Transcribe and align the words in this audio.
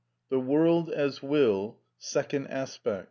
THE 0.31 0.39
WORLD 0.39 0.89
AS 0.89 1.21
WILL. 1.21 1.77
Second 1.99 2.47
Aspect. 2.47 2.99